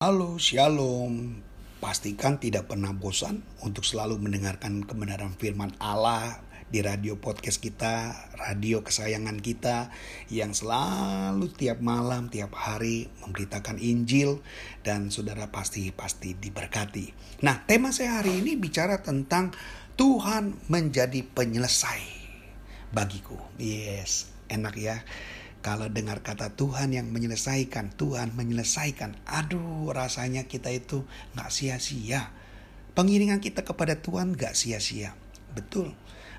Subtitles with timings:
[0.00, 1.44] Halo, Shalom.
[1.76, 6.40] Pastikan tidak pernah bosan untuk selalu mendengarkan kebenaran firman Allah
[6.72, 9.92] di radio podcast kita, radio kesayangan kita
[10.32, 14.40] yang selalu tiap malam, tiap hari memberitakan Injil
[14.80, 17.36] dan saudara pasti pasti diberkati.
[17.44, 19.52] Nah, tema saya hari ini bicara tentang
[20.00, 22.08] Tuhan menjadi penyelesai
[22.88, 23.36] bagiku.
[23.60, 25.04] Yes, enak ya
[25.60, 31.04] kalau dengar kata Tuhan yang menyelesaikan, Tuhan menyelesaikan, aduh rasanya kita itu
[31.36, 32.32] gak sia-sia.
[32.96, 35.12] Pengiringan kita kepada Tuhan gak sia-sia.
[35.52, 35.92] Betul.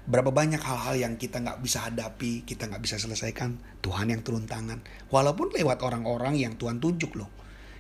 [0.10, 4.50] Berapa banyak hal-hal yang kita gak bisa hadapi, kita gak bisa selesaikan, Tuhan yang turun
[4.50, 4.82] tangan.
[5.14, 7.30] Walaupun lewat orang-orang yang Tuhan tunjuk loh.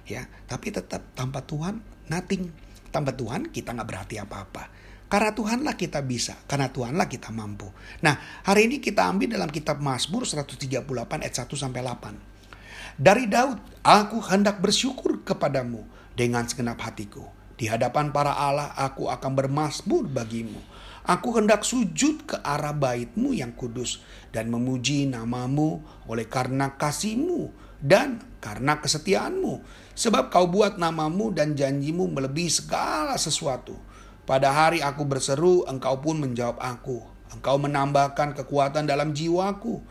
[0.05, 0.30] ya.
[0.45, 1.81] Tapi tetap tanpa Tuhan,
[2.14, 2.53] nothing.
[2.94, 4.70] Tanpa Tuhan kita gak berarti apa-apa.
[5.12, 7.68] Karena Tuhanlah kita bisa, karena Tuhanlah kita mampu.
[8.00, 8.16] Nah,
[8.48, 10.88] hari ini kita ambil dalam kitab Mazmur 138
[11.20, 12.96] ayat 1 sampai 8.
[12.96, 15.84] Dari Daud, aku hendak bersyukur kepadamu
[16.16, 17.28] dengan segenap hatiku.
[17.59, 20.64] Di hadapan para Allah aku akan bermasmur bagimu.
[21.03, 24.00] Aku hendak sujud ke arah baitmu yang kudus
[24.31, 27.52] dan memuji namamu oleh karena kasihmu
[27.84, 29.59] dan karena kesetiaanmu.
[29.92, 33.91] Sebab kau buat namamu dan janjimu melebihi segala sesuatu
[34.25, 37.02] pada hari aku berseru, engkau pun menjawab aku.
[37.33, 39.81] Engkau menambahkan kekuatan dalam jiwaku.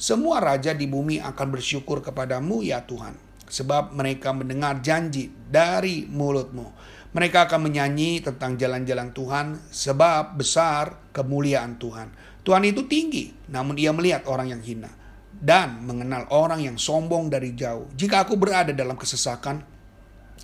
[0.00, 3.16] Semua raja di bumi akan bersyukur kepadamu ya Tuhan.
[3.50, 6.70] Sebab mereka mendengar janji dari mulutmu.
[7.10, 12.14] Mereka akan menyanyi tentang jalan-jalan Tuhan sebab besar kemuliaan Tuhan.
[12.46, 15.00] Tuhan itu tinggi, namun ia melihat orang yang hina
[15.40, 17.88] dan mengenal orang yang sombong dari jauh.
[17.96, 19.64] Jika aku berada dalam kesesakan,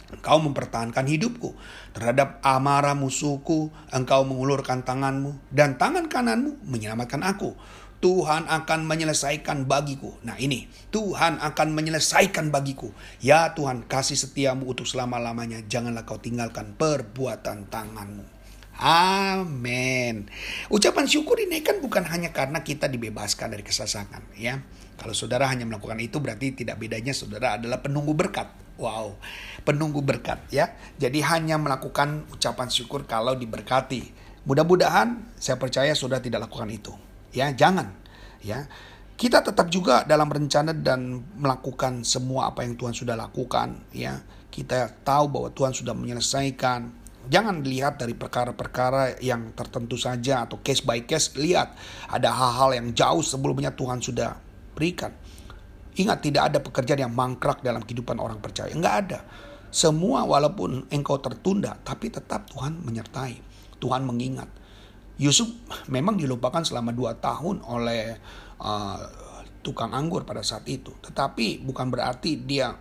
[0.07, 1.59] Engkau mempertahankan hidupku.
[1.91, 5.35] Terhadap amarah musuhku, engkau mengulurkan tanganmu.
[5.51, 7.59] Dan tangan kananmu menyelamatkan aku.
[7.97, 10.15] Tuhan akan menyelesaikan bagiku.
[10.23, 12.93] Nah ini, Tuhan akan menyelesaikan bagiku.
[13.19, 15.65] Ya Tuhan, kasih setiamu untuk selama-lamanya.
[15.67, 18.37] Janganlah kau tinggalkan perbuatan tanganmu.
[18.77, 20.28] Amin.
[20.69, 24.61] Ucapan syukur ini kan bukan hanya karena kita dibebaskan dari kesesakan, ya.
[25.00, 28.66] Kalau saudara hanya melakukan itu berarti tidak bedanya saudara adalah penunggu berkat.
[28.76, 29.16] Wow,
[29.64, 30.76] penunggu berkat ya.
[31.00, 34.12] Jadi hanya melakukan ucapan syukur kalau diberkati.
[34.44, 36.92] Mudah-mudahan saya percaya saudara tidak lakukan itu.
[37.32, 37.91] Ya, jangan.
[38.44, 38.69] Ya.
[39.16, 44.20] Kita tetap juga dalam rencana dan melakukan semua apa yang Tuhan sudah lakukan, ya.
[44.53, 50.87] Kita tahu bahwa Tuhan sudah menyelesaikan Jangan dilihat dari perkara-perkara yang tertentu saja atau case
[50.87, 51.34] by case.
[51.34, 51.75] Lihat
[52.06, 54.38] ada hal-hal yang jauh sebelumnya Tuhan sudah
[54.78, 55.10] berikan.
[55.97, 58.69] Ingat tidak ada pekerjaan yang mangkrak dalam kehidupan orang percaya.
[58.73, 59.19] Enggak ada.
[59.73, 63.41] Semua walaupun engkau tertunda, tapi tetap Tuhan menyertai.
[63.81, 64.49] Tuhan mengingat.
[65.17, 65.49] Yusuf
[65.89, 68.21] memang dilupakan selama dua tahun oleh
[68.61, 69.01] uh,
[69.65, 70.93] tukang anggur pada saat itu.
[71.01, 72.77] Tetapi bukan berarti dia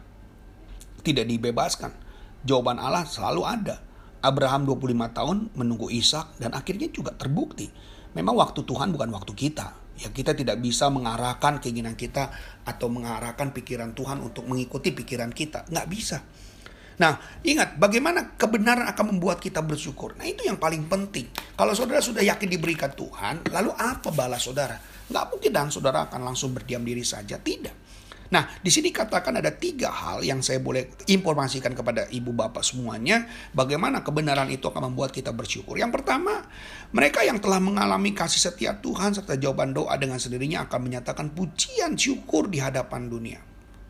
[0.99, 1.95] tidak dibebaskan.
[2.43, 3.75] Jawaban Allah selalu ada.
[4.25, 7.69] Abraham 25 tahun menunggu Ishak dan akhirnya juga terbukti.
[8.17, 9.84] Memang waktu Tuhan bukan waktu kita.
[9.95, 12.31] Ya kita tidak bisa mengarahkan keinginan kita
[12.67, 15.63] atau mengarahkan pikiran Tuhan untuk mengikuti pikiran kita.
[15.71, 16.17] Nggak bisa.
[16.95, 20.15] Nah, ingat bagaimana kebenaran akan membuat kita bersyukur.
[20.15, 21.27] Nah, itu yang paling penting.
[21.55, 24.79] Kalau saudara sudah yakin diberikan Tuhan, lalu apa balas saudara?
[25.11, 27.35] Nggak mungkin dan saudara akan langsung berdiam diri saja.
[27.35, 27.84] Tidak.
[28.33, 33.29] Nah, di sini katakan ada tiga hal yang saya boleh informasikan kepada ibu bapak semuanya.
[33.53, 35.77] Bagaimana kebenaran itu akan membuat kita bersyukur.
[35.77, 36.49] Yang pertama,
[36.89, 41.93] mereka yang telah mengalami kasih setia Tuhan serta jawaban doa dengan sendirinya akan menyatakan pujian
[41.93, 43.39] syukur di hadapan dunia.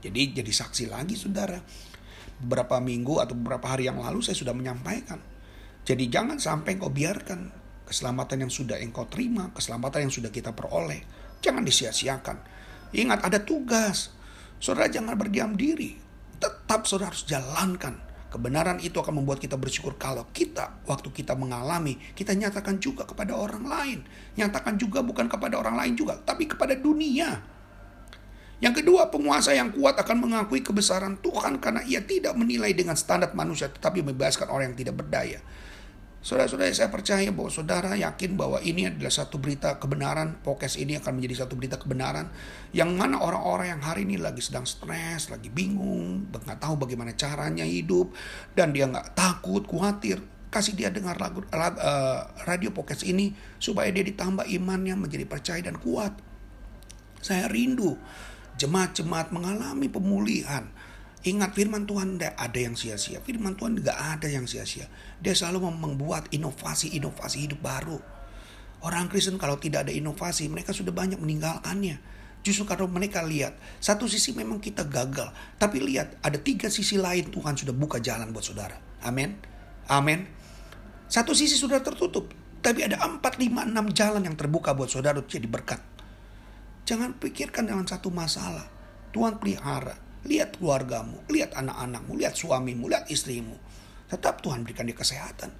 [0.03, 1.57] Jadi jadi saksi lagi saudara.
[2.35, 5.23] Beberapa minggu atau beberapa hari yang lalu saya sudah menyampaikan.
[5.87, 7.53] Jadi jangan sampai engkau biarkan
[7.87, 11.05] keselamatan yang sudah engkau terima, keselamatan yang sudah kita peroleh.
[11.39, 12.37] Jangan disia-siakan.
[12.91, 14.14] Ingat ada tugas.
[14.59, 15.97] Saudara jangan berdiam diri.
[16.39, 18.05] Tetap saudara harus jalankan.
[18.29, 23.31] Kebenaran itu akan membuat kita bersyukur kalau kita waktu kita mengalami, kita nyatakan juga kepada
[23.31, 23.99] orang lain.
[24.35, 27.39] Nyatakan juga bukan kepada orang lain juga, tapi kepada dunia.
[28.59, 33.31] Yang kedua, penguasa yang kuat akan mengakui kebesaran Tuhan karena ia tidak menilai dengan standar
[33.35, 35.39] manusia tetapi membebaskan orang yang tidak berdaya.
[36.25, 40.41] Saudara-saudara saya percaya bahwa saudara yakin bahwa ini adalah satu berita kebenaran.
[40.41, 42.33] Podcast ini akan menjadi satu berita kebenaran.
[42.73, 47.61] Yang mana orang-orang yang hari ini lagi sedang stres, lagi bingung, nggak tahu bagaimana caranya
[47.61, 48.09] hidup.
[48.57, 50.17] Dan dia nggak takut, khawatir.
[50.49, 55.61] Kasih dia dengar lagu, lagu uh, radio podcast ini supaya dia ditambah imannya menjadi percaya
[55.61, 56.17] dan kuat.
[57.21, 58.01] Saya rindu
[58.57, 60.73] jemaat-jemaat mengalami pemulihan
[61.25, 63.17] Ingat firman Tuhan tidak ada yang sia-sia.
[63.17, 64.85] Firman Tuhan tidak ada yang sia-sia.
[65.17, 67.97] Dia selalu membuat inovasi-inovasi hidup baru.
[68.85, 71.97] Orang Kristen kalau tidak ada inovasi, mereka sudah banyak meninggalkannya.
[72.45, 75.33] Justru karena mereka lihat, satu sisi memang kita gagal.
[75.57, 78.77] Tapi lihat, ada tiga sisi lain Tuhan sudah buka jalan buat saudara.
[79.01, 79.33] Amin.
[79.89, 80.29] Amin.
[81.09, 82.29] Satu sisi sudah tertutup.
[82.61, 85.81] Tapi ada empat, lima, enam jalan yang terbuka buat saudara jadi berkat.
[86.85, 88.69] Jangan pikirkan dengan satu masalah.
[89.09, 90.04] Tuhan pelihara.
[90.25, 93.55] Lihat keluargamu, lihat anak-anakmu, lihat suamimu, lihat istrimu.
[94.09, 95.53] Tetap Tuhan berikan dia kesehatan.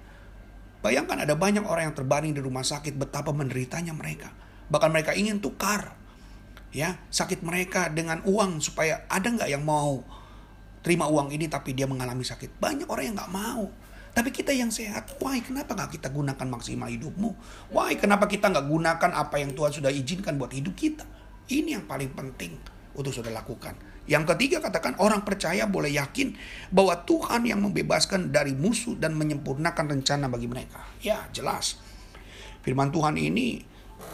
[0.82, 4.30] Bayangkan ada banyak orang yang terbaring di rumah sakit betapa menderitanya mereka.
[4.70, 5.94] Bahkan mereka ingin tukar
[6.74, 10.02] ya sakit mereka dengan uang supaya ada nggak yang mau
[10.84, 12.62] terima uang ini tapi dia mengalami sakit.
[12.62, 13.66] Banyak orang yang nggak mau.
[14.16, 17.36] Tapi kita yang sehat, why kenapa nggak kita gunakan maksimal hidupmu?
[17.74, 21.04] Why kenapa kita nggak gunakan apa yang Tuhan sudah izinkan buat hidup kita?
[21.52, 22.56] Ini yang paling penting
[22.96, 23.76] untuk sudah lakukan.
[24.06, 26.38] Yang ketiga katakan orang percaya boleh yakin
[26.70, 30.86] bahwa Tuhan yang membebaskan dari musuh dan menyempurnakan rencana bagi mereka.
[31.02, 31.82] Ya jelas.
[32.62, 33.58] Firman Tuhan ini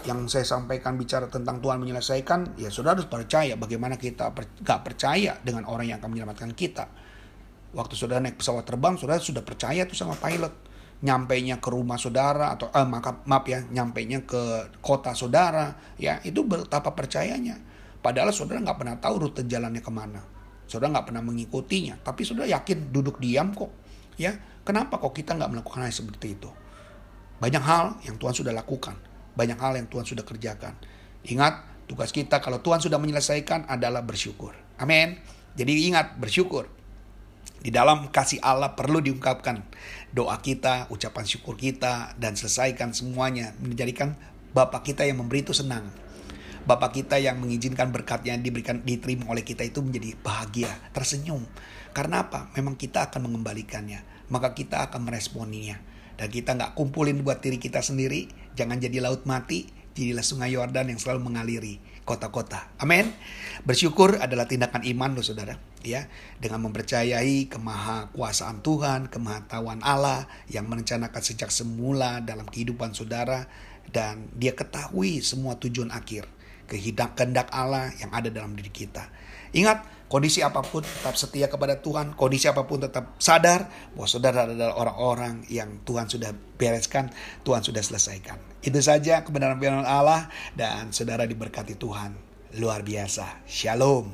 [0.09, 4.81] yang saya sampaikan bicara tentang Tuhan menyelesaikan, ya saudara harus percaya bagaimana kita per, gak
[4.83, 6.89] percaya dengan orang yang akan menyelamatkan kita.
[7.77, 10.73] Waktu saudara naik pesawat terbang, saudara sudah percaya tuh sama pilot.
[11.03, 12.87] Nyampainya ke rumah saudara atau eh,
[13.27, 17.72] maaf ya, nyampainya ke kota saudara, ya itu betapa percayanya
[18.03, 20.21] Padahal saudara nggak pernah tahu rute jalannya ke mana.
[20.67, 22.03] Saudara nggak pernah mengikutinya.
[22.03, 23.71] Tapi saudara yakin duduk diam kok.
[24.19, 26.51] Ya, kenapa kok kita nggak melakukan hal seperti itu?
[27.39, 28.99] Banyak hal yang Tuhan sudah lakukan.
[29.39, 30.75] Banyak hal yang Tuhan sudah kerjakan.
[31.25, 34.53] Ingat, tugas kita kalau Tuhan sudah menyelesaikan adalah bersyukur.
[34.83, 35.23] Amin.
[35.55, 36.67] Jadi ingat, bersyukur.
[37.63, 39.63] Di dalam kasih Allah perlu diungkapkan
[40.11, 43.55] doa kita, ucapan syukur kita, dan selesaikan semuanya.
[43.63, 44.19] Menjadikan
[44.53, 45.89] Bapak kita yang memberi itu senang.
[46.63, 51.43] Bapak kita yang mengizinkan berkatnya diberikan diterima oleh kita itu menjadi bahagia, tersenyum.
[51.91, 52.55] Karena apa?
[52.55, 54.31] Memang kita akan mengembalikannya.
[54.31, 55.83] Maka kita akan meresponinya.
[56.15, 58.31] Dan kita nggak kumpulin buat diri kita sendiri.
[58.55, 59.67] Jangan jadi laut mati.
[59.93, 61.77] Jadilah sungai Yordan yang selalu mengaliri
[62.07, 62.71] kota-kota.
[62.79, 63.13] Amin.
[63.67, 65.59] Bersyukur adalah tindakan iman loh saudara.
[65.83, 66.07] Ya,
[66.39, 73.51] dengan mempercayai kemahakuasaan Tuhan, kemahatauan Allah yang merencanakan sejak semula dalam kehidupan saudara
[73.91, 76.31] dan dia ketahui semua tujuan akhir
[76.67, 79.09] kehendak Allah yang ada dalam diri kita.
[79.53, 84.45] Ingat, kondisi apa pun tetap setia kepada Tuhan, kondisi apa pun tetap sadar bahwa saudara
[84.45, 87.09] adalah orang-orang yang Tuhan sudah bereskan,
[87.45, 88.37] Tuhan sudah selesaikan.
[88.61, 92.13] Itu saja kebenaran firman Allah dan saudara diberkati Tuhan.
[92.61, 93.45] Luar biasa.
[93.49, 94.13] Shalom.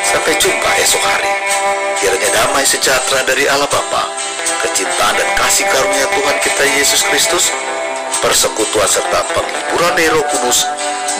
[0.00, 1.32] Sampai jumpa esok hari.
[2.00, 4.25] Kiranya damai sejahtera dari Allah Bapa
[4.66, 7.54] kecintaan dan kasih karunia Tuhan kita Yesus Kristus,
[8.18, 10.66] persekutuan serta penghiburan dari Roh Kudus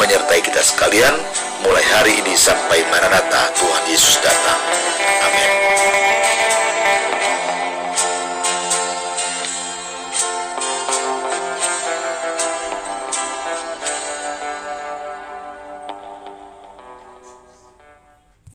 [0.02, 1.14] menyertai kita sekalian
[1.62, 4.60] mulai hari ini sampai Maranatha Tuhan Yesus datang.